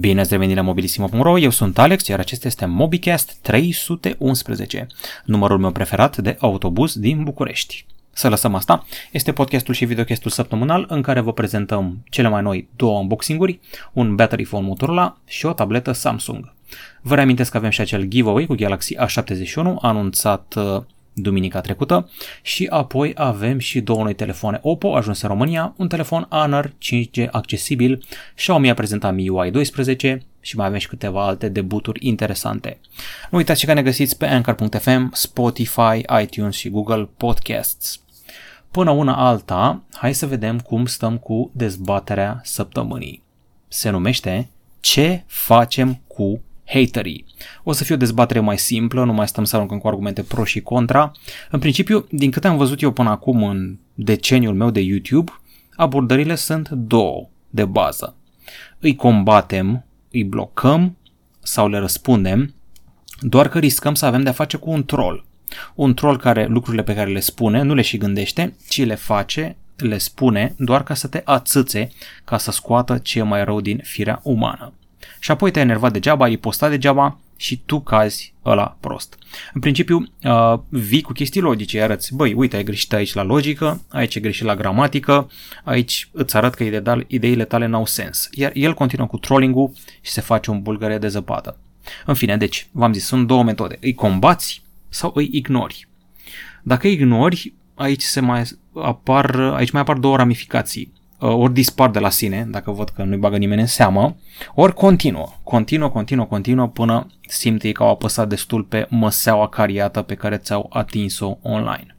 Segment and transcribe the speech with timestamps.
[0.00, 4.86] Bine ați revenit la mobilisimo.ro, eu sunt Alex, iar acesta este MobiCast 311,
[5.24, 7.86] numărul meu preferat de autobuz din București.
[8.12, 12.68] Să lăsăm asta, este podcastul și videocastul săptămânal în care vă prezentăm cele mai noi
[12.76, 13.60] două unboxing-uri,
[13.92, 16.52] un battery phone Motorola și o tabletă Samsung.
[17.00, 20.82] Vă reamintesc că avem și acel giveaway cu Galaxy A71 anunțat uh,
[21.14, 22.10] duminica trecută
[22.42, 27.30] și apoi avem și două noi telefoane Oppo ajuns în România, un telefon Honor 5G
[27.30, 28.04] accesibil,
[28.34, 32.78] Xiaomi a prezentat MIUI 12 și mai avem și câteva alte debuturi interesante.
[33.30, 38.00] Nu uitați că ne găsiți pe Anchor.fm, Spotify, iTunes și Google Podcasts.
[38.70, 43.22] Până una alta, hai să vedem cum stăm cu dezbaterea săptămânii.
[43.68, 44.48] Se numește
[44.80, 47.24] Ce facem cu haterii.
[47.62, 50.44] O să fie o dezbatere mai simplă, nu mai stăm să aruncăm cu argumente pro
[50.44, 51.12] și contra.
[51.50, 55.32] În principiu, din câte am văzut eu până acum în deceniul meu de YouTube,
[55.76, 58.16] abordările sunt două de bază.
[58.78, 60.96] Îi combatem, îi blocăm
[61.40, 62.54] sau le răspundem,
[63.20, 65.24] doar că riscăm să avem de-a face cu un troll.
[65.74, 69.56] Un troll care lucrurile pe care le spune nu le și gândește, ci le face,
[69.76, 71.88] le spune doar ca să te ațâțe,
[72.24, 74.72] ca să scoată ce e mai rău din firea umană
[75.24, 79.18] și apoi te-ai enervat degeaba, ai postat degeaba și tu cazi ăla prost.
[79.54, 83.82] În principiu, uh, vii cu chestii logice, arăți, băi, uite, ai greșit aici la logică,
[83.88, 85.30] aici ai greșit la gramatică,
[85.64, 86.64] aici îți arăt că
[87.06, 88.28] ideile tale n-au sens.
[88.32, 91.56] Iar el continuă cu trolling-ul și se face un bulgăre de zăpadă.
[92.06, 93.76] În fine, deci, v-am zis, sunt două metode.
[93.80, 95.88] Îi combați sau îi ignori.
[96.62, 98.42] Dacă îi ignori, aici se mai
[98.74, 100.92] apar, aici mai apar două ramificații.
[101.24, 104.16] Uh, ori dispar de la sine, dacă văd că nu-i bagă nimeni în seamă,
[104.54, 110.14] ori continuă, continuă, continuă, continuă până simte că au apăsat destul pe măseaua cariată pe
[110.14, 111.96] care ți-au atins-o online.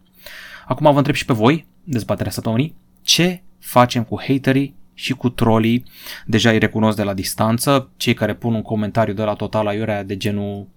[0.68, 5.84] Acum vă întreb și pe voi, dezbaterea săptămânii, ce facem cu haterii și cu trolii,
[6.26, 10.04] deja îi recunosc de la distanță, cei care pun un comentariu de la total aiurea
[10.04, 10.68] de genul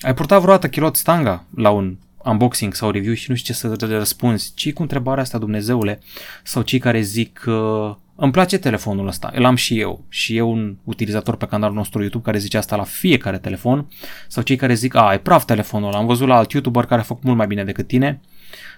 [0.00, 3.86] ai purtat vreodată kilot stanga la un unboxing sau review și nu știu ce să
[3.96, 6.00] răspunzi, ci cu întrebarea asta, Dumnezeule,
[6.42, 10.50] sau cei care zic uh, îmi place telefonul ăsta, îl am și eu și eu
[10.50, 13.88] un utilizator pe canalul nostru YouTube care zice asta la fiecare telefon
[14.28, 17.04] sau cei care zic, a, e praf telefonul am văzut la alt YouTuber care a
[17.04, 18.20] făcut mult mai bine decât tine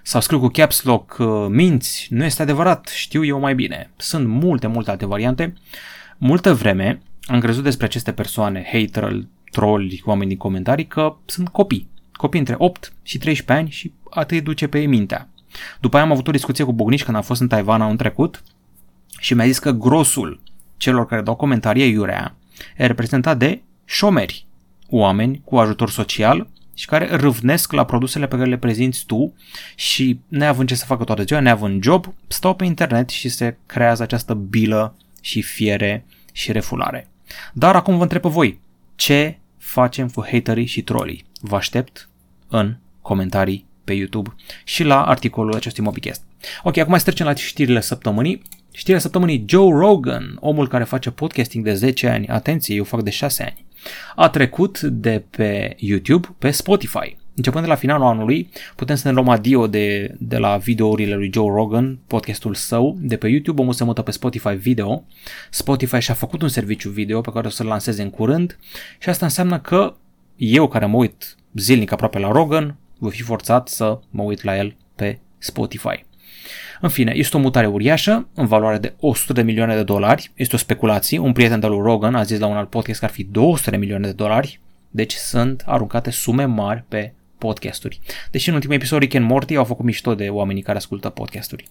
[0.03, 3.91] sau scriu cu caps lock, uh, minți, nu este adevărat, știu eu mai bine.
[3.95, 5.53] Sunt multe, multe alte variante.
[6.17, 9.19] Multă vreme am crezut despre aceste persoane, hater,
[9.51, 14.43] trolli, oameni din comentarii, că sunt copii copii între 8 și 13 ani și atât
[14.43, 15.29] duce pe ei mintea.
[15.79, 18.43] După aia am avut o discuție cu Bogniș când am fost în Taiwan anul trecut
[19.19, 20.41] și mi-a zis că grosul
[20.77, 22.35] celor care dau comentarii iurea
[22.77, 24.45] e reprezentat de șomeri,
[24.89, 29.33] oameni cu ajutor social și care râvnesc la produsele pe care le prezinți tu
[29.75, 34.03] și neavând ce să facă toată ziua, neavând job, stau pe internet și se creează
[34.03, 37.09] această bilă și fiere și refulare.
[37.53, 38.59] Dar acum vă întreb pe voi,
[38.95, 41.25] ce facem cu haterii și trolii?
[41.47, 42.09] Vă aștept
[42.47, 46.23] în comentarii pe YouTube și la articolul acestui Mobicast.
[46.63, 48.41] Ok, acum să trecem la știrile săptămânii.
[48.71, 53.09] Știrea săptămânii Joe Rogan, omul care face podcasting de 10 ani, atenție, eu fac de
[53.09, 53.65] 6 ani,
[54.15, 57.17] a trecut de pe YouTube pe Spotify.
[57.35, 61.29] Începând de la finalul anului, putem să ne luăm adio de, de la videourile lui
[61.33, 65.03] Joe Rogan, podcastul său, de pe YouTube, omul se mută pe Spotify Video.
[65.49, 68.57] Spotify și-a făcut un serviciu video pe care o să-l lanseze în curând
[68.99, 69.95] și asta înseamnă că
[70.35, 74.57] eu care mă uit zilnic aproape la Rogan, voi fi forțat să mă uit la
[74.57, 76.05] el pe Spotify.
[76.81, 80.31] În fine, este o mutare uriașă, în valoare de 100 de milioane de dolari.
[80.35, 81.19] Este o speculație.
[81.19, 83.69] Un prieten de lui Rogan a zis la un alt podcast că ar fi 200
[83.69, 84.59] de milioane de dolari.
[84.89, 87.99] Deci sunt aruncate sume mari pe podcasturi.
[88.31, 91.65] Deși în ultimul episod Rick and Morty au făcut mișto de oamenii care ascultă podcasturi.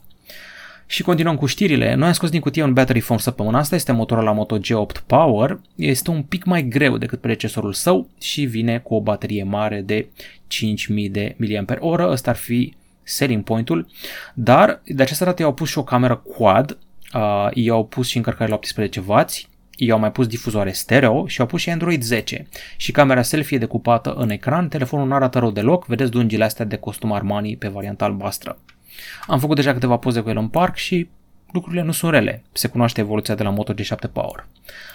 [0.87, 1.95] Și continuăm cu știrile.
[1.95, 5.61] Noi am scos din cutie un battery phone săptămâna asta, este Motorola Moto G8 Power.
[5.75, 10.09] Este un pic mai greu decât predecesorul său și vine cu o baterie mare de
[10.47, 11.99] 5000 de mAh.
[11.99, 13.87] Ăsta ar fi selling point-ul,
[14.35, 16.79] dar de această dată i-au pus și o cameră quad,
[17.15, 19.25] uh, i-au pus și încărcare la 18W,
[19.77, 22.47] i-au mai pus difuzoare stereo și au pus și Android 10
[22.77, 26.77] și camera selfie decupată în ecran, telefonul nu arată rău deloc, vedeți dungile astea de
[26.77, 28.59] costum Armani pe varianta albastră.
[29.27, 31.09] Am făcut deja câteva poze cu el în parc și
[31.53, 32.43] lucrurile nu sunt rele.
[32.53, 34.47] Se cunoaște evoluția de la Moto G7 Power.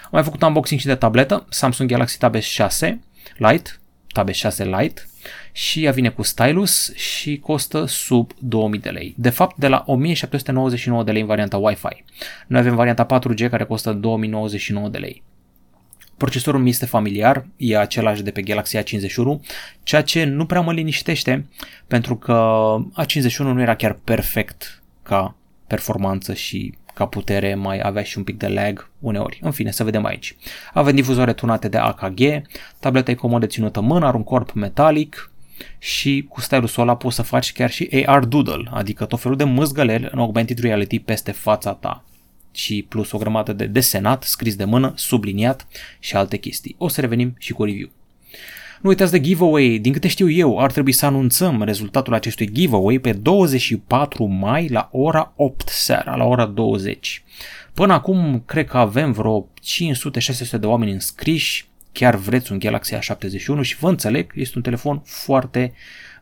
[0.02, 2.94] Am mai făcut unboxing și de tabletă, Samsung Galaxy Tab S6
[3.36, 3.70] Lite,
[4.12, 5.02] Tab S6 Lite
[5.52, 9.14] și ea vine cu stylus și costă sub 2000 de lei.
[9.16, 12.04] De fapt, de la 1799 de lei în varianta Wi-Fi.
[12.46, 15.22] Noi avem varianta 4G care costă 2099 de lei.
[16.20, 19.40] Procesorul mi este familiar, e același de pe Galaxy A51,
[19.82, 21.46] ceea ce nu prea mă liniștește,
[21.86, 25.34] pentru că A51 nu era chiar perfect ca
[25.66, 29.38] performanță și ca putere, mai avea și un pic de lag uneori.
[29.42, 30.36] În fine, să vedem aici.
[30.72, 32.20] Avem difuzoare turnate de AKG,
[32.80, 35.30] tableta e comod de ținută mână, are un corp metalic,
[35.78, 39.44] și cu stylusul ăla poți să faci chiar și AR Doodle, adică tot felul de
[39.44, 42.04] mâzgăleli în augmented reality peste fața ta
[42.52, 45.66] și plus o grămadă de desenat, scris de mână, subliniat
[45.98, 46.74] și alte chestii.
[46.78, 47.90] O să revenim și cu review.
[48.80, 52.98] Nu uitați de giveaway, din câte știu eu, ar trebui să anunțăm rezultatul acestui giveaway
[52.98, 57.22] pe 24 mai la ora 8 seara, la ora 20.
[57.74, 59.48] Până acum, cred că avem vreo
[60.56, 65.02] 500-600 de oameni înscriși, chiar vreți un Galaxy A71 și vă înțeleg, este un telefon
[65.04, 65.72] foarte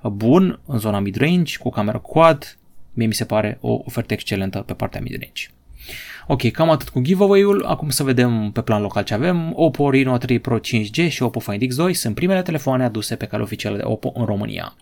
[0.02, 2.58] bun în zona mid-range, cu cameră quad,
[2.92, 5.48] mie mi se pare o ofertă excelentă pe partea mid-range.
[6.30, 7.64] Ok, cam atât cu giveaway-ul.
[7.64, 9.52] Acum să vedem pe plan local ce avem.
[9.54, 13.42] Oppo Reno 3 Pro 5G și Oppo Find X2 sunt primele telefoane aduse pe cale
[13.42, 14.74] oficială de Oppo în România.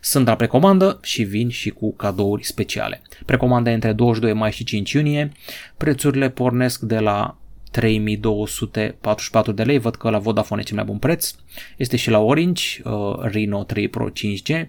[0.00, 3.02] Sunt la precomandă și vin și cu cadouri speciale.
[3.26, 5.32] Precomanda între 22 mai și 5 iunie.
[5.76, 7.36] Prețurile pornesc de la
[7.70, 11.34] 3244 de lei, văd că la Vodafone e cel mai bun preț.
[11.76, 14.68] Este și la Orange, uh, Reno 3 Pro 5G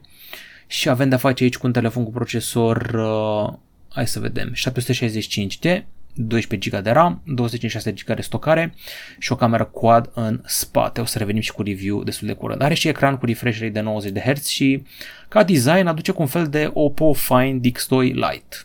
[0.68, 3.54] și avem de-a face aici cu un telefon cu procesor, uh,
[3.90, 5.58] hai să vedem, 765
[6.14, 8.74] 12 GB de RAM, 256 GB de stocare
[9.20, 11.02] și o cameră quad în spate.
[11.02, 12.62] O să revenim și cu review destul de curând.
[12.62, 14.84] Are și ecran cu refresh rate de 90 de Hz și
[15.28, 18.58] ca design aduce cu un fel de Oppo Find X2 Lite.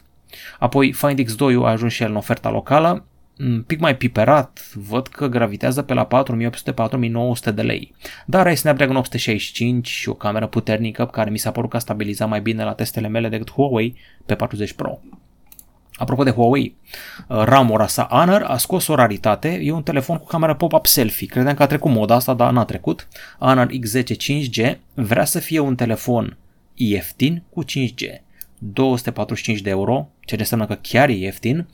[0.59, 3.05] Apoi Find X2 a ajuns și el în oferta locală,
[3.39, 7.95] un pic mai piperat, văd că gravitează pe la 4800-4900 de lei.
[8.27, 12.29] Dar ai Snapdragon 865 și o cameră puternică care mi s-a părut că a stabilizat
[12.29, 13.97] mai bine la testele mele decât Huawei
[14.27, 14.99] pe 40 Pro.
[15.99, 16.77] Apropo de Huawei,
[17.29, 21.27] uh, ramura sa Honor a scos o raritate, e un telefon cu cameră pop-up selfie.
[21.27, 23.09] Credeam că a trecut moda asta, dar n-a trecut.
[23.39, 26.37] Honor X10 5G vrea să fie un telefon
[26.75, 28.23] ieftin cu 5G.
[28.59, 31.69] 245 de euro, ce înseamnă că chiar e ieftin.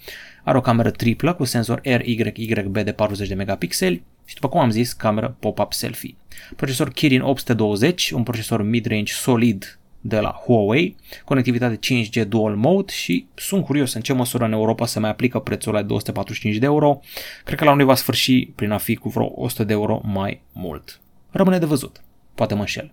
[0.44, 4.71] Are o cameră triplă cu senzor RYYB de 40 de megapixeli și după cum am
[4.71, 6.17] zis, cameră pop-up selfie.
[6.56, 13.26] Procesor Kirin 820, un procesor mid-range solid de la Huawei, conectivitate 5G dual mode și
[13.34, 17.00] sunt curios în ce măsură în Europa se mai aplică prețul la 245 de euro.
[17.44, 20.42] Cred că la unui va sfârși prin a fi cu vreo 100 de euro mai
[20.52, 21.00] mult.
[21.30, 22.02] Rămâne de văzut.
[22.34, 22.92] Poate mă înșel.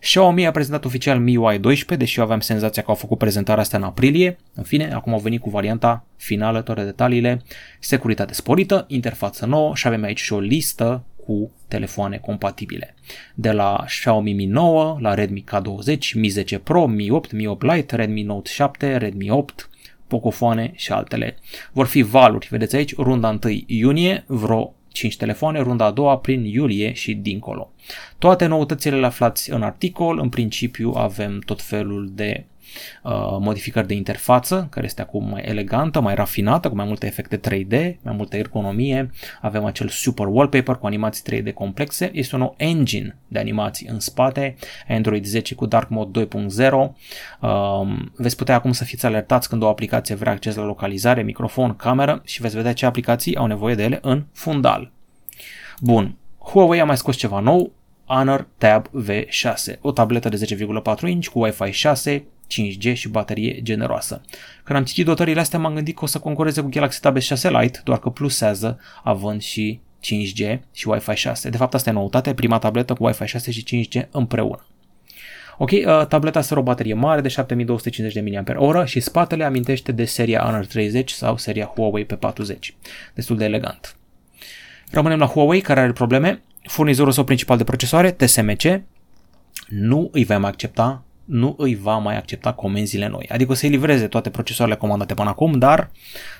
[0.00, 3.76] Xiaomi a prezentat oficial MIUI 12, deși eu aveam senzația că au făcut prezentarea asta
[3.76, 4.38] în aprilie.
[4.54, 7.42] În fine, acum au venit cu varianta finală, toate detaliile,
[7.80, 12.94] securitate sporită, interfață nouă și avem aici și o listă cu telefoane compatibile.
[13.34, 17.62] De la Xiaomi Mi 9, la Redmi K20, Mi 10 Pro, Mi 8, Mi 8
[17.62, 19.70] Lite, Redmi Note 7, Redmi 8,
[20.06, 21.36] Pocofoane și altele.
[21.72, 26.44] Vor fi valuri, vedeți aici, runda 1 iunie, vreo 5 telefoane, runda a doua prin
[26.44, 27.72] iulie și dincolo.
[28.18, 32.55] Toate noutățile le aflați în articol, în principiu avem tot felul de Uh,
[33.40, 38.02] modificări de interfață, care este acum mai elegantă, mai rafinată, cu mai multe efecte 3D,
[38.02, 39.10] mai multă ergonomie.
[39.40, 42.10] Avem acel super wallpaper cu animații 3D complexe.
[42.12, 44.56] Este un nou engine de animații în spate,
[44.88, 46.72] Android 10 cu Dark Mode 2.0.
[47.40, 51.76] Um, veți putea acum să fiți alertați când o aplicație vrea acces la localizare, microfon,
[51.76, 54.92] cameră și veți vedea ce aplicații au nevoie de ele în fundal.
[55.80, 57.72] Bun, Huawei a mai scos ceva nou,
[58.04, 60.56] Honor Tab V6, o tabletă de
[60.96, 64.20] 10,4 inch cu Wi-Fi 6, 5G și baterie generoasă.
[64.64, 67.50] Când am citit dotările astea m-am gândit că o să concureze cu Galaxy Tab S6
[67.60, 71.50] Lite, doar că plusează având și 5G și Wi-Fi 6.
[71.50, 74.66] De fapt asta e noutate, prima tabletă cu Wi-Fi 6 și 5G împreună.
[75.58, 79.92] Ok, uh, tableta asta are o baterie mare de 7250 de mAh și spatele amintește
[79.92, 82.58] de seria Honor 30 sau seria Huawei P40.
[83.14, 83.96] Destul de elegant.
[84.90, 86.42] Rămânem la Huawei care are probleme.
[86.62, 88.62] Furnizorul său principal de procesoare, TSMC,
[89.68, 93.26] nu îi vom accepta nu îi va mai accepta comenzile noi.
[93.28, 95.90] Adică o să-i livreze toate procesoarele comandate până acum, dar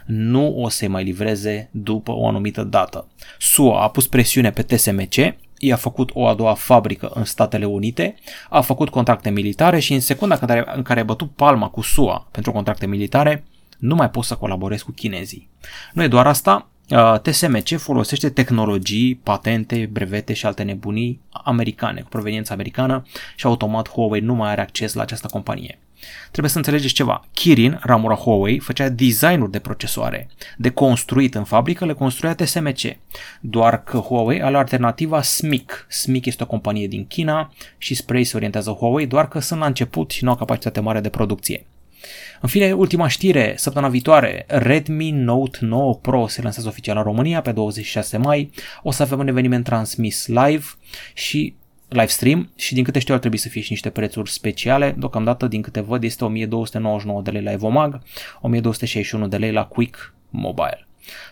[0.06, 3.08] nu o să-i mai livreze după o anumită dată.
[3.38, 5.14] SUA a pus presiune pe TSMC,
[5.58, 8.14] i-a făcut o a doua fabrică în Statele Unite,
[8.48, 10.38] a făcut contracte militare și în secunda
[10.74, 13.44] în care a bătut palma cu SUA pentru contracte militare,
[13.78, 15.48] nu mai poți să colaborezi cu chinezii.
[15.92, 16.75] Nu e doar asta, Uh,
[17.22, 24.20] TSMC folosește tehnologii, patente, brevete și alte nebunii americane, cu proveniență americană și automat Huawei
[24.20, 25.78] nu mai are acces la această companie.
[26.30, 27.24] Trebuie să înțelegeți ceva.
[27.32, 30.28] Kirin, ramura Huawei, făcea designuri de procesoare.
[30.56, 32.80] De construit în fabrică le construia TSMC.
[33.40, 35.86] Doar că Huawei are alternativa SMIC.
[35.88, 39.60] SMIC este o companie din China și spre ei se orientează Huawei, doar că sunt
[39.60, 41.66] la început și nu au capacitate mare de producție.
[42.40, 47.40] În fine, ultima știre, săptămâna viitoare, Redmi Note 9 Pro se lansează oficial în România
[47.40, 48.50] pe 26 mai.
[48.82, 50.64] O să avem un eveniment transmis live
[51.14, 51.54] și
[51.88, 54.94] live stream și din câte știu ar trebui să fie și niște prețuri speciale.
[54.98, 58.02] Deocamdată, din câte văd, este 1299 de lei la Evomag,
[58.40, 60.86] 1261 de lei la Quick mobile.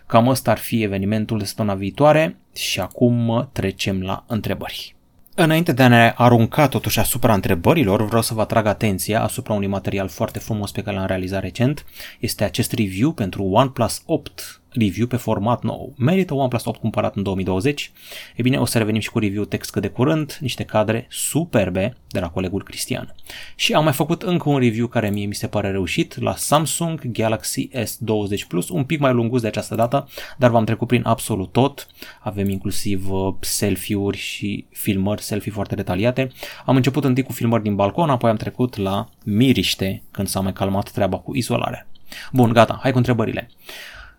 [0.06, 4.93] Cam ăsta ar fi evenimentul de săptămâna viitoare și acum trecem la întrebări.
[5.36, 9.66] Înainte de a ne arunca totuși asupra întrebărilor, vreau să vă atrag atenția asupra unui
[9.66, 11.84] material foarte frumos pe care l-am realizat recent.
[12.20, 15.94] Este acest review pentru OnePlus 8 review pe format nou.
[15.96, 17.92] Merită OnePlus 8 cumpărat în 2020?
[18.36, 21.96] E bine, o să revenim și cu review text cât de curând, niște cadre superbe
[22.08, 23.14] de la colegul Cristian.
[23.54, 27.10] Și am mai făcut încă un review care mie mi se pare reușit la Samsung
[27.12, 31.52] Galaxy S20 Plus, un pic mai lungus de această dată, dar v-am trecut prin absolut
[31.52, 31.86] tot.
[32.20, 36.30] Avem inclusiv uh, selfie-uri și filmări selfie foarte detaliate.
[36.64, 40.52] Am început întâi cu filmări din balcon, apoi am trecut la miriște când s-a mai
[40.52, 41.86] calmat treaba cu izolarea.
[42.32, 43.50] Bun, gata, hai cu întrebările.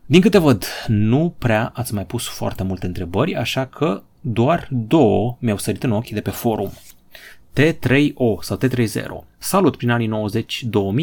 [0.07, 5.37] Din câte văd, nu prea ați mai pus foarte multe întrebări, așa că doar două
[5.39, 6.71] mi-au sărit în ochi de pe forum.
[7.59, 9.05] T3O sau T30.
[9.37, 10.11] Salut, prin anii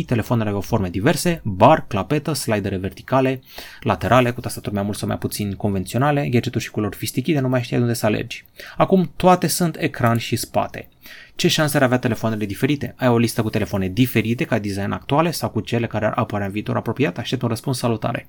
[0.03, 3.43] 90-2000, telefoanele aveau forme diverse, bar, clapetă, slidere verticale,
[3.81, 7.63] laterale, cu tastaturi mai mult sau mai puțin convenționale, gadgeturi și culori fistichite, nu mai
[7.63, 8.45] știai unde să alergi.
[8.77, 10.89] Acum toate sunt ecran și spate.
[11.35, 12.95] Ce șanse ar avea telefoanele diferite?
[12.97, 16.47] Ai o listă cu telefoane diferite ca design actuale sau cu cele care ar apărea
[16.47, 17.19] în viitor apropiat?
[17.19, 18.29] Aștept un răspuns salutare.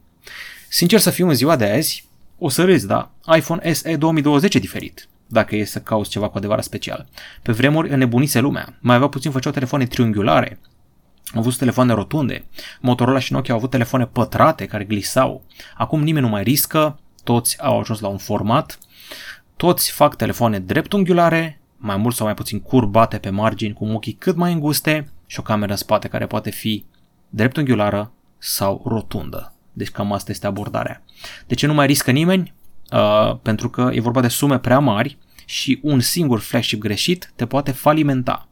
[0.73, 3.11] Sincer să fiu în ziua de azi, o să râzi, da?
[3.35, 7.07] iPhone SE 2020 e diferit, dacă e să cauți ceva cu adevărat special.
[7.41, 8.77] Pe vremuri înnebunise lumea.
[8.79, 10.59] Mai avea puțin făceau telefoane triunghiulare,
[11.33, 12.45] au avut telefoane rotunde.
[12.81, 15.43] Motorola și Nokia au avut telefoane pătrate care glisau.
[15.77, 18.77] Acum nimeni nu mai riscă, toți au ajuns la un format,
[19.55, 24.35] toți fac telefoane dreptunghiulare, mai mult sau mai puțin curbate pe margini cu muchii cât
[24.35, 26.85] mai înguste și o cameră în spate care poate fi
[27.29, 29.52] dreptunghiulară sau rotundă.
[29.73, 31.03] Deci cam asta este abordarea.
[31.47, 32.53] De ce nu mai riscă nimeni?
[32.91, 37.45] Uh, pentru că e vorba de sume prea mari și un singur flagship greșit te
[37.45, 38.47] poate falimenta.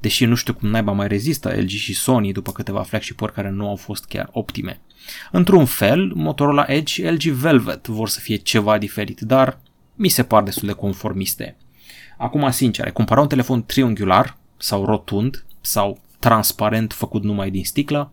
[0.00, 3.68] Deși nu știu cum naiba mai rezistă LG și Sony după câteva flagship-uri care nu
[3.68, 4.80] au fost chiar optime.
[5.30, 9.58] Într-un fel, Motorola Edge LG Velvet vor să fie ceva diferit, dar
[9.94, 11.56] mi se par destul de conformiste.
[12.18, 18.12] Acum, sincer, ai cumpăra un telefon triunghiular sau rotund sau transparent făcut numai din sticlă,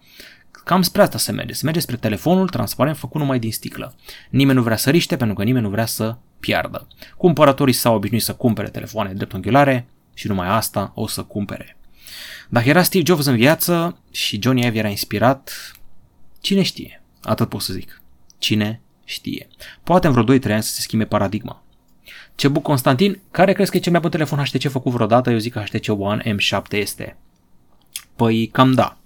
[0.64, 1.54] Cam spre asta se merge.
[1.54, 3.96] Se merge spre telefonul transparent făcut numai din sticlă.
[4.30, 6.88] Nimeni nu vrea să riște pentru că nimeni nu vrea să piardă.
[7.18, 11.78] Cumpărătorii s-au obișnuit să cumpere telefoane dreptunghiulare și numai asta o să cumpere.
[12.50, 15.72] Dacă era Steve Jobs în viață și Johnny Ive era inspirat,
[16.42, 17.04] cine știe?
[17.22, 18.02] Atât pot să zic.
[18.38, 19.48] Cine știe?
[19.84, 21.64] Poate în vreo 2-3 ani să se schimbe paradigma.
[22.36, 25.30] Cebu Constantin, care crezi că e cel mai bun telefon HTC făcut vreodată?
[25.30, 27.18] Eu zic că HTC One M7 este.
[28.16, 28.98] Păi cam da.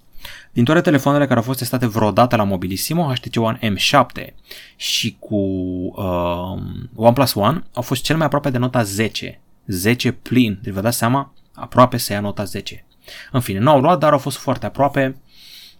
[0.52, 4.34] Din toate telefoanele care au fost testate vreodată la Mobilissimo, HTC One M7
[4.76, 6.62] și cu uh,
[6.94, 9.40] OnePlus One au fost cel mai aproape de nota 10.
[9.66, 12.86] 10 plin, deci vă dați seama, aproape să ia nota 10.
[13.32, 15.20] În fine, nu au luat, dar au fost foarte aproape.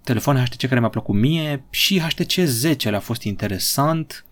[0.05, 4.25] Telefoane HTC care mi-a plăcut mie și HTC 10 a fost interesant.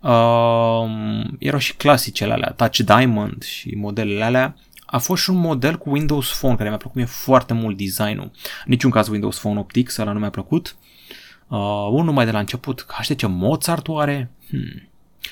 [0.00, 4.56] Uh, erau și clasicele alea, Touch Diamond și modelele alea
[4.90, 8.30] a fost și un model cu Windows Phone care mi-a plăcut mie foarte mult designul.
[8.64, 10.76] Niciun caz Windows Phone Optix, ăla nu mi-a plăcut.
[11.48, 14.30] Uh, unul mai de la început, HTC Mozart oare?
[14.48, 14.88] Hmm.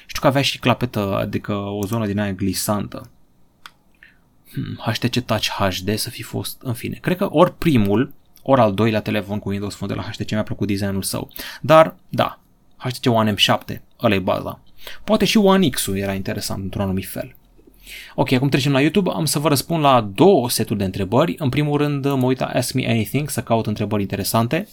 [0.07, 3.11] Știu că avea și clapetă, adică o zonă din aia glisantă.
[4.53, 4.93] Hmm.
[4.93, 6.99] HTC Touch HD să fi fost, în fine.
[7.01, 10.43] Cred că ori primul, ori al doilea telefon cu Windows Phone de la HTC mi-a
[10.43, 11.33] plăcut designul său.
[11.61, 12.41] Dar, da,
[12.77, 14.61] HTC One M7, ăla e baza.
[15.05, 17.37] Poate și One X-ul era interesant într-un anumit fel.
[18.15, 19.11] Ok, acum trecem la YouTube.
[19.15, 21.35] Am să vă răspund la două seturi de întrebări.
[21.39, 24.69] În primul rând, mă uit la Ask Me Anything să caut întrebări interesante.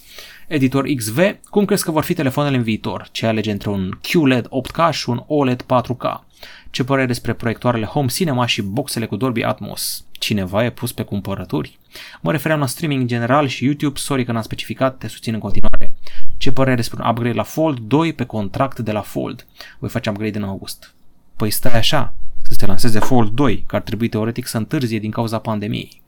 [0.48, 1.18] Editor XV,
[1.50, 3.08] cum crezi că vor fi telefoanele în viitor?
[3.12, 6.22] Ce alege între un QLED 8K și un OLED 4K?
[6.70, 10.06] Ce părere despre proiectoarele Home Cinema și boxele cu Dolby Atmos?
[10.12, 11.80] Cineva e pus pe cumpărături?
[12.22, 15.40] Mă refeream la streaming în general și YouTube, sorry că n-am specificat, te susțin în
[15.40, 15.96] continuare.
[16.38, 19.46] Ce părere despre un upgrade la Fold 2 pe contract de la Fold?
[19.80, 20.94] Voi face upgrade în august.
[21.36, 22.14] Păi stai așa,
[22.54, 26.02] să se lanseze Fold 2, care ar trebui teoretic să întârzie din cauza pandemiei.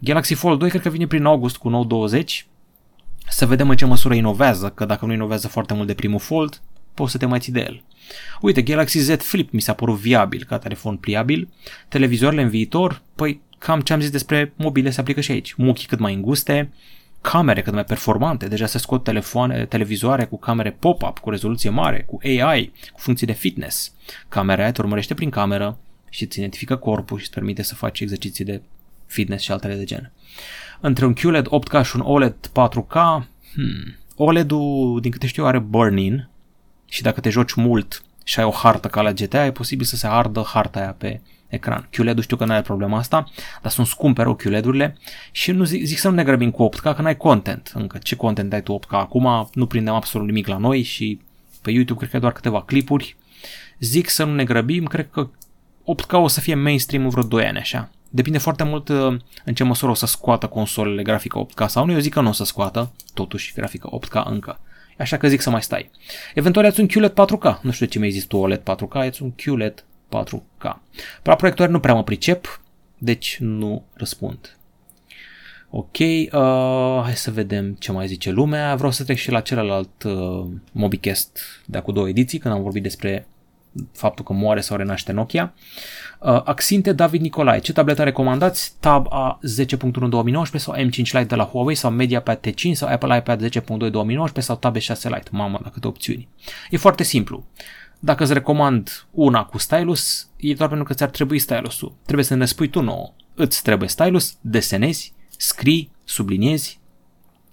[0.00, 2.46] Galaxy Fold 2 cred că vine prin august cu Note 20.
[3.28, 6.60] Să vedem în ce măsură inovează, că dacă nu inovează foarte mult de primul Fold,
[6.94, 7.82] poți să te mai ții de el.
[8.40, 11.48] Uite, Galaxy Z Flip mi s-a părut viabil ca telefon pliabil.
[11.88, 15.54] Televizoarele în viitor, păi cam ce am zis despre mobile se aplică și aici.
[15.54, 16.72] Muchii cât mai înguste,
[17.22, 22.02] camere cât mai performante, deja se scot telefoane, televizoare cu camere pop-up, cu rezoluție mare,
[22.02, 23.92] cu AI, cu funcții de fitness.
[24.28, 25.78] Camera aia te urmărește prin cameră
[26.10, 28.62] și îți identifică corpul și îți permite să faci exerciții de
[29.06, 30.12] fitness și altele de gen.
[30.80, 32.94] Între un QLED 8K și un OLED 4K,
[33.54, 36.28] hmm, OLED-ul, din câte știu, are burn-in
[36.88, 39.96] și dacă te joci mult și ai o hartă ca la GTA, e posibil să
[39.96, 41.20] se ardă harta aia pe
[41.52, 41.88] ecran.
[41.90, 43.24] QLED-ul știu că nu are problema asta,
[43.62, 44.96] dar sunt scumpe rău QLED-urile
[45.30, 47.98] și nu zic, zic să nu ne grăbim cu 8K, că n-ai content încă.
[47.98, 48.88] Ce content ai tu 8K?
[48.88, 51.20] Acum nu prindem absolut nimic la noi și
[51.62, 53.16] Pe YouTube cred că doar câteva clipuri.
[53.78, 55.30] Zic să nu ne grăbim, cred că
[55.82, 57.90] 8K o să fie mainstream în vreo 2 ani așa.
[58.08, 61.92] Depinde foarte mult uh, în ce măsură o să scoată consolele grafică 8K sau nu.
[61.92, 64.60] Eu zic că nu o să scoată, totuși, grafică 8K încă.
[64.98, 65.90] Așa că zic să mai stai.
[66.34, 67.60] Eventual ai un QLED 4K.
[67.62, 69.84] Nu știu de ce mi-ai zis tu OLED 4K, ai un QLED
[70.16, 70.76] 4K.
[71.22, 72.60] La proiectoare nu prea mă pricep,
[72.98, 74.56] deci nu răspund.
[75.70, 78.74] Ok, uh, hai să vedem ce mai zice lumea.
[78.74, 82.82] Vreau să trec și la celălalt uh, Mobicast de acum două ediții, când am vorbit
[82.82, 83.26] despre
[83.92, 85.54] faptul că moare sau renaște Nokia.
[86.18, 88.74] Uh, Axinte David Nicolae, ce tabletă recomandați?
[88.80, 93.42] Tab A10.1 2019 sau M5 Lite de la Huawei sau MediaPad T5 sau Apple iPad
[93.44, 93.50] 10.2
[93.90, 95.28] 2019 sau Tab S6 Lite?
[95.30, 96.28] Mamă, la câte opțiuni.
[96.70, 97.44] E foarte simplu.
[98.04, 101.94] Dacă îți recomand una cu stylus, e doar pentru că ți-ar trebui stylusul.
[102.02, 103.12] Trebuie să ne spui tu nouă.
[103.34, 106.80] Îți trebuie stylus, desenezi, scrii, subliniezi,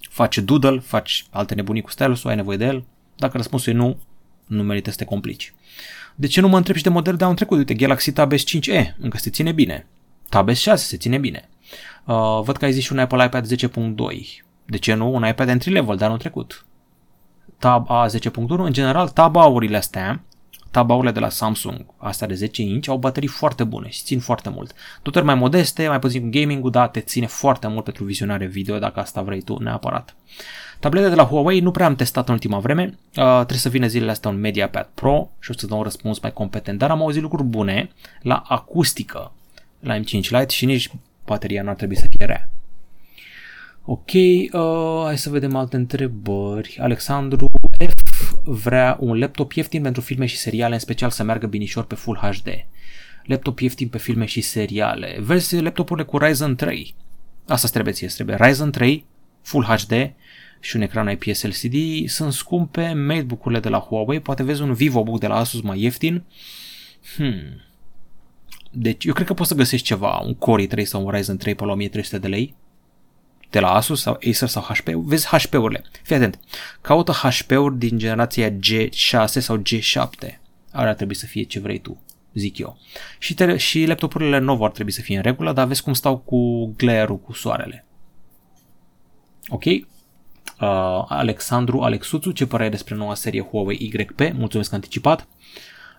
[0.00, 2.84] faci doodle, faci alte nebunii cu stylusul, ai nevoie de el.
[3.16, 3.98] Dacă răspunsul e nu,
[4.46, 5.54] nu merită să te complici.
[6.14, 7.58] De ce nu mă întreb și de model de anul trecut?
[7.58, 9.86] Uite, Galaxy Tab S5e, încă se ține bine.
[10.28, 11.48] Tab S6 se ține bine.
[12.04, 13.94] Uh, văd că ai zis și un Apple iPad 10.2.
[14.66, 16.64] De ce nu un iPad entry level de anul trecut?
[17.58, 20.24] Tab A10.1, în general, tab-aurile astea
[20.70, 24.48] tabaurile de la Samsung, astea de 10 inch, au baterii foarte bune și țin foarte
[24.48, 24.74] mult.
[25.02, 29.00] Dotări mai modeste, mai puțin gaming-ul, dar te ține foarte mult pentru vizionare video dacă
[29.00, 30.16] asta vrei tu neapărat.
[30.80, 33.86] Tablete de la Huawei nu prea am testat în ultima vreme, uh, trebuie să vină
[33.86, 37.00] zilele astea un MediaPad Pro și o să dau un răspuns mai competent, dar am
[37.00, 37.90] auzit lucruri bune
[38.22, 39.32] la acustică
[39.80, 40.90] la M5 Lite și nici
[41.24, 42.48] bateria nu ar trebui să fie rea.
[43.84, 46.78] Ok, uh, hai să vedem alte întrebări.
[46.80, 47.49] Alexandru F
[48.44, 52.16] vrea un laptop ieftin pentru filme și seriale, în special să meargă binișor pe Full
[52.16, 52.66] HD.
[53.24, 55.16] Laptop ieftin pe filme și seriale.
[55.20, 56.94] Vezi laptopurile cu Ryzen 3.
[57.46, 58.36] Asta trebuie ție, trebuie.
[58.40, 59.04] Ryzen 3,
[59.42, 60.12] Full HD
[60.60, 65.18] și un ecran IPS LCD sunt scumpe, MateBook-urile de la Huawei, poate vezi un VivoBook
[65.18, 66.24] de la Asus mai ieftin.
[67.16, 67.62] Hmm.
[68.70, 71.54] Deci eu cred că poți să găsești ceva, un Core i3 sau un Ryzen 3
[71.54, 72.54] pe la 1300 de lei
[73.50, 75.84] de la Asus sau Acer sau HP, vezi HP-urile.
[76.02, 76.38] Fii atent,
[76.80, 80.38] caută HP-uri din generația G6 sau G7.
[80.72, 82.02] Ar trebui să fie ce vrei tu,
[82.34, 82.78] zic eu.
[83.18, 86.18] Și, te, și laptopurile Lenovo ar trebui să fie în regulă, dar vezi cum stau
[86.18, 87.86] cu glare cu soarele.
[89.48, 89.64] Ok?
[89.64, 94.32] Uh, Alexandru Alexuțu, ce părere despre noua serie Huawei YP?
[94.32, 95.28] Mulțumesc anticipat.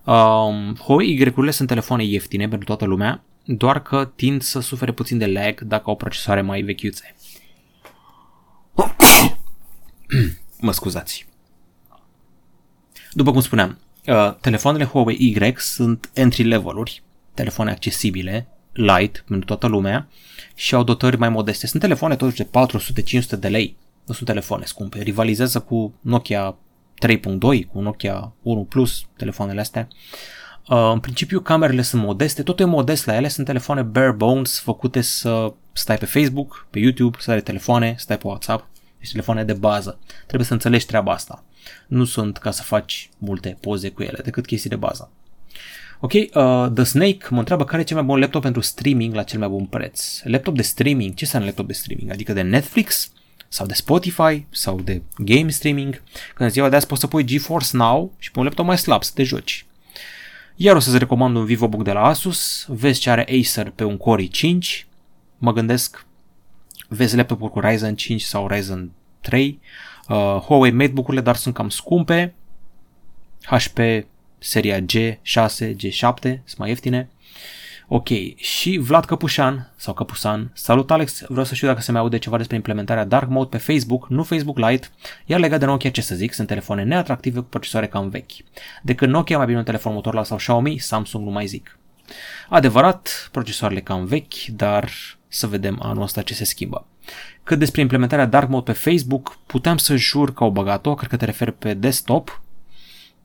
[0.06, 5.18] Uh, Huawei Y-urile sunt telefoane ieftine pentru toată lumea, doar că tind să sufere puțin
[5.18, 7.16] de lag dacă au procesoare mai vechiuțe.
[10.60, 11.28] mă scuzați.
[13.12, 17.04] După cum spuneam, uh, telefoanele Huawei Y sunt entry level-uri,
[17.34, 20.08] telefoane accesibile, light pentru toată lumea
[20.56, 21.68] și au dotări mai modeste.
[21.68, 22.50] Sunt telefoane totuși de
[23.36, 25.02] 400-500 de lei, nu sunt telefoane scumpe.
[25.02, 26.58] Rivalizează cu Nokia
[27.08, 27.40] 3.2,
[27.72, 29.88] cu Nokia 1 Plus, telefoanele astea.
[29.90, 34.60] Uh, în principiu camerele sunt modeste, totul e modest la ele, sunt telefoane bare bones
[34.60, 38.68] făcute să stai pe Facebook, pe YouTube, să ai telefoane, stai pe WhatsApp,
[39.00, 40.00] deci telefoane de bază.
[40.26, 41.44] Trebuie să înțelegi treaba asta.
[41.88, 45.12] Nu sunt ca să faci multe poze cu ele, decât chestii de bază.
[46.00, 49.24] Ok, uh, The Snake mă întreabă care e cel mai bun laptop pentru streaming la
[49.24, 50.22] cel mai bun preț.
[50.24, 52.12] Laptop de streaming, ce înseamnă laptop de streaming?
[52.12, 53.12] Adică de Netflix
[53.48, 56.02] sau de Spotify sau de game streaming.
[56.34, 59.04] Când ziua de azi poți să pui GeForce Now și pe un laptop mai slab
[59.04, 59.66] să te joci.
[60.64, 63.98] Iar o să-ți recomand un VivoBook de la Asus, vezi ce are Acer pe un
[63.98, 64.86] Core i5,
[65.38, 66.06] mă gândesc
[66.88, 69.60] vezi laptopuri cu Ryzen 5 sau Ryzen 3,
[70.08, 72.34] uh, Huawei MateBook-urile, dar sunt cam scumpe,
[73.44, 73.80] HP
[74.38, 77.10] seria G6, G7, sunt mai ieftine.
[77.94, 82.18] Ok, și Vlad Căpușan, sau Căpusan, salut Alex, vreau să știu dacă se mai aude
[82.18, 84.88] ceva despre implementarea Dark Mode pe Facebook, nu Facebook Lite,
[85.26, 88.32] iar legat de Nokia ce să zic, sunt telefoane neatractive cu procesoare cam vechi.
[88.82, 91.80] Decât Nokia mai bine un telefon Motorola sau Xiaomi, Samsung nu mai zic.
[92.50, 94.90] Adevărat, procesoarele cam vechi, dar
[95.28, 96.86] să vedem anul ăsta ce se schimbă.
[97.44, 101.18] Cât despre implementarea Dark Mode pe Facebook, puteam să jur că au băgat-o, cred că
[101.18, 102.42] te referi pe desktop.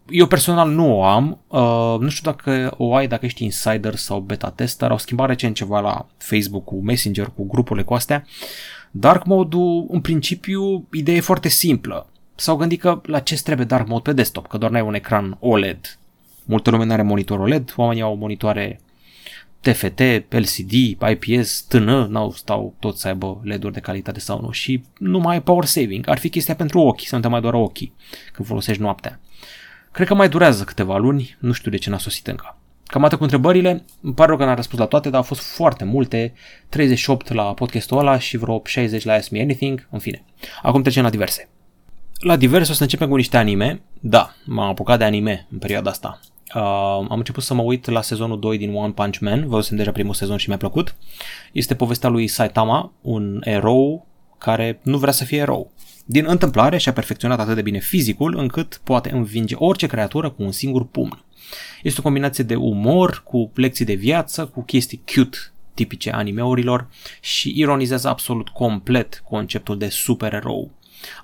[0.09, 4.21] Eu personal nu o am, uh, nu știu dacă o ai dacă ești insider sau
[4.21, 8.25] beta tester, au schimbat recent ceva la Facebook cu Messenger, cu grupurile cu astea.
[8.91, 12.07] Dark Mode-ul, în principiu, ideea e foarte simplă.
[12.35, 15.37] S-au gândit că la ce trebuie Dark Mode pe desktop, că doar n-ai un ecran
[15.41, 15.99] OLED.
[16.45, 18.81] Multă lume nu are monitor OLED, oamenii au monitoare
[19.61, 20.73] TFT, LCD,
[21.11, 25.43] IPS, TN, n-au stau toți să aibă LED-uri de calitate sau nu și nu mai
[25.43, 26.09] power saving.
[26.09, 27.93] Ar fi chestia pentru ochi, să nu te mai doară ochii
[28.33, 29.21] când folosești noaptea.
[29.97, 32.59] Cred că mai durează câteva luni, nu știu de ce n-a sosit încă.
[32.87, 35.41] Cam atât cu întrebările, îmi pare rău că n-am răspuns la toate, dar au fost
[35.41, 36.33] foarte multe,
[36.69, 40.25] 38 la podcastul ăla și vreo 60 la Ask Me Anything, în fine.
[40.63, 41.49] Acum trecem la diverse.
[42.21, 43.83] La divers o să începem cu niște anime.
[44.01, 46.21] Da, m-am apucat de anime în perioada asta.
[46.55, 46.63] Uh,
[47.09, 50.15] am început să mă uit la sezonul 2 din One Punch Man, văzusem deja primul
[50.15, 50.97] sezon și mi-a plăcut.
[51.53, 54.07] Este povestea lui Saitama, un erou
[54.39, 55.73] care nu vrea să fie erou.
[56.09, 60.53] Din întâmplare și-a perfecționat atât de bine fizicul încât poate învinge orice creatură cu un
[60.53, 61.25] singur pumn.
[61.83, 65.39] Este o combinație de umor cu lecții de viață, cu chestii cute
[65.75, 66.89] tipice animeurilor
[67.21, 70.71] și ironizează absolut complet conceptul de supererou.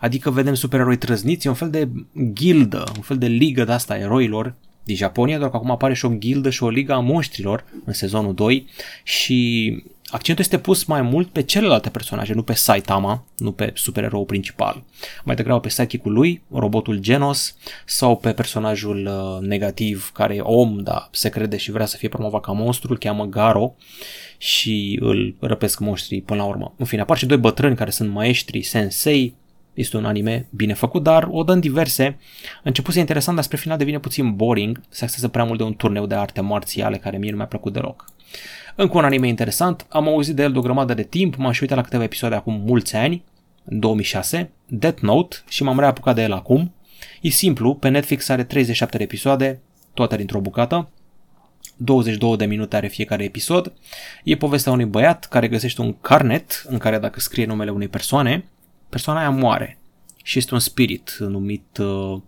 [0.00, 1.88] Adică vedem supereroi trăzniți, e un fel de
[2.32, 6.04] gildă, un fel de ligă de asta eroilor din Japonia, doar că acum apare și
[6.04, 8.66] o gildă și o liga a monștrilor în sezonul 2
[9.04, 14.24] și accentul este pus mai mult pe celelalte personaje, nu pe Saitama, nu pe supererou
[14.24, 14.82] principal.
[15.24, 20.78] Mai degrabă pe sidekick-ul lui, robotul Genos, sau pe personajul uh, negativ care e om,
[20.78, 23.74] dar se crede și vrea să fie promovat ca monstru, îl cheamă Garo
[24.38, 26.74] și îl răpesc monștrii până la urmă.
[26.76, 29.34] În fine, apar și doi bătrâni care sunt maestri, sensei,
[29.74, 32.18] este un anime bine făcut, dar o dăm diverse.
[32.62, 36.06] Începuse interesant, dar spre final devine puțin boring, se axează prea mult de un turneu
[36.06, 38.04] de arte marțiale care mie nu mi-a plăcut deloc.
[38.76, 41.62] Încă un anime interesant, am auzit de el de o grămadă de timp, m-am și
[41.62, 43.24] uitat la câteva episoade acum mulți ani,
[43.64, 46.74] în 2006, Death Note, și m-am reapucat de el acum.
[47.20, 49.60] E simplu, pe Netflix are 37 de episoade,
[49.94, 50.88] toate dintr-o bucată,
[51.76, 53.72] 22 de minute are fiecare episod.
[54.24, 58.44] E povestea unui băiat care găsește un carnet în care dacă scrie numele unei persoane,
[58.92, 59.78] persoana aia moare.
[60.22, 62.20] Și este un spirit numit uh,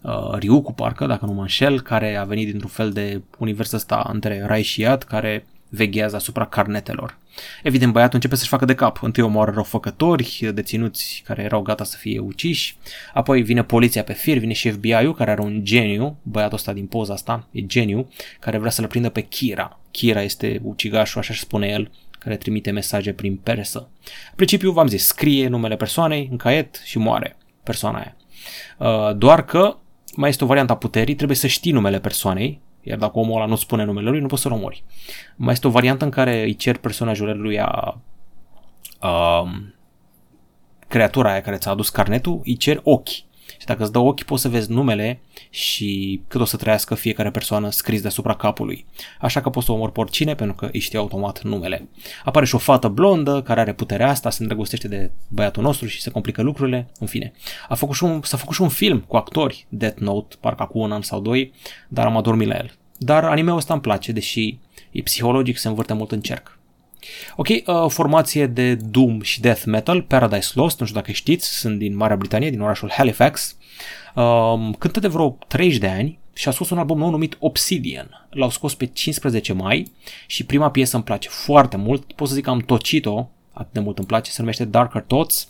[0.00, 4.08] uh, Ryuku, parcă, dacă nu mă înșel, care a venit dintr-un fel de univers ăsta
[4.12, 7.18] între Rai și Iad, care veghează asupra carnetelor.
[7.62, 9.02] Evident, băiatul începe să-și facă de cap.
[9.02, 12.76] Întâi omoară răufăcători, deținuți care erau gata să fie uciși,
[13.14, 16.86] apoi vine poliția pe fir, vine și FBI-ul care are un geniu, băiatul ăsta din
[16.86, 18.08] poza asta, e geniu,
[18.40, 19.80] care vrea să-l prindă pe Kira.
[19.90, 21.90] Kira este ucigașul, așa spune el,
[22.22, 23.90] care trimite mesaje prin persă.
[24.04, 28.16] În principiu, v-am zis, scrie numele persoanei în caiet și moare persoana aia.
[28.78, 29.76] Uh, doar că
[30.14, 33.46] mai este o variantă a puterii, trebuie să știi numele persoanei, iar dacă omul ăla
[33.46, 34.84] nu spune numele lui, nu poți să-l omori.
[35.36, 38.00] Mai este o variantă în care îi cer personajul lui a,
[38.98, 39.44] a
[40.88, 43.08] creatura aia care ți-a adus carnetul, îi cer ochi.
[43.58, 47.30] Și dacă îți dă ochi, poți să vezi numele și cât o să trăiască fiecare
[47.30, 48.86] persoană scris deasupra capului.
[49.20, 51.88] Așa că poți să omori pe oricine pentru că îi știe automat numele.
[52.24, 56.00] Apare și o fată blondă care are puterea asta, se îndrăgostește de băiatul nostru și
[56.00, 56.90] se complică lucrurile.
[56.98, 57.32] În fine,
[57.68, 60.78] a făcut și un, s-a făcut și un film cu actori, Death Note, parcă cu
[60.78, 61.52] un an sau doi,
[61.88, 62.72] dar am adormit la el.
[62.98, 64.58] Dar anime-ul ăsta îmi place, deși
[64.90, 66.58] e psihologic, se învârte mult în cerc.
[67.36, 71.78] Ok, uh, formație de Doom și Death Metal, Paradise Lost, nu știu dacă știți, sunt
[71.78, 73.56] din Marea Britanie, din orașul Halifax.
[74.14, 78.28] Uh, cântă de vreo 30 de ani și a scos un album nou numit Obsidian.
[78.30, 79.92] L-au scos pe 15 mai
[80.26, 83.80] și prima piesă îmi place foarte mult, pot să zic că am tocit-o, atât de
[83.80, 85.48] mult îmi place, se numește Darker Thoughts.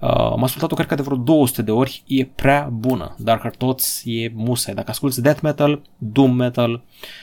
[0.00, 3.14] Uh, am ascultat-o cred că de vreo 200 de ori, e prea bună.
[3.18, 4.74] Darker Thoughts e musai.
[4.74, 6.82] Dacă asculti death metal, doom metal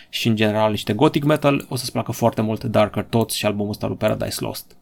[0.09, 3.69] și în general niște gothic metal, o să-ți placă foarte mult Darker Thoughts și albumul
[3.69, 4.75] ăsta lui Paradise Lost.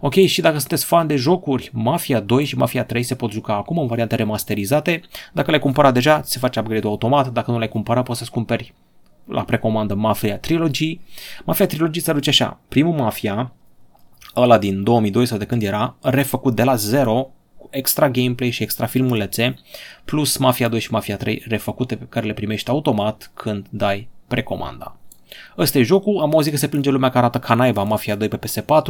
[0.00, 3.54] Ok, și dacă sunteți fan de jocuri, Mafia 2 și Mafia 3 se pot juca
[3.54, 5.00] acum în variante remasterizate.
[5.32, 7.28] Dacă le-ai cumpărat deja, se face upgrade-ul automat.
[7.28, 8.74] Dacă nu le-ai cumpărat, poți să-ți cumperi
[9.24, 11.00] la precomandă Mafia Trilogy.
[11.44, 12.60] Mafia Trilogy se duce așa.
[12.68, 13.52] Primul Mafia,
[14.36, 18.62] ăla din 2002 sau de când era, refăcut de la zero, cu extra gameplay și
[18.62, 19.54] extra filmulețe,
[20.04, 24.96] plus Mafia 2 și Mafia 3 refăcute pe care le primești automat când dai precomanda.
[25.58, 28.28] Ăsta e jocul, am auzit că se plânge lumea că arată ca naiba Mafia 2
[28.28, 28.82] pe PS4,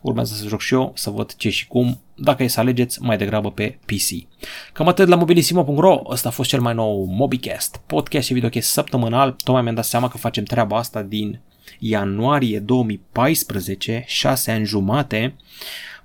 [0.00, 3.16] urmează să joc și eu, să văd ce și cum, dacă e să alegeți mai
[3.16, 4.28] degrabă pe PC.
[4.72, 9.36] Cam atât la mobilisimo.ro, ăsta a fost cel mai nou MobiCast, podcast și videocast săptămânal,
[9.44, 11.40] tocmai mi-am dat seama că facem treaba asta din
[11.78, 15.34] ianuarie 2014, 6 ani jumate,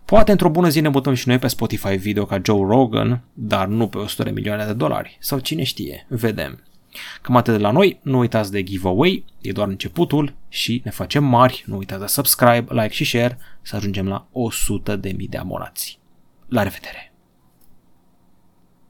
[0.06, 3.68] Poate într-o bună zi ne bătăm și noi pe Spotify video ca Joe Rogan, dar
[3.68, 5.18] nu pe 100 de milioane de dolari.
[5.20, 6.64] Sau cine știe, vedem.
[7.22, 11.24] Cam atât de la noi, nu uitați de giveaway, e doar începutul și ne facem
[11.24, 14.28] mari, nu uitați de subscribe, like și share să ajungem la
[14.98, 16.00] 100.000 de abonați.
[16.48, 17.13] La revedere!